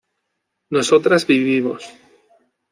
[0.71, 1.83] nosotras vivimos